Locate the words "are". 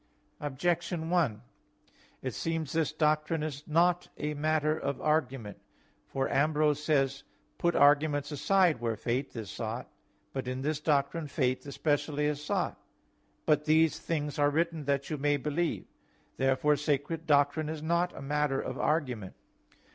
14.39-14.49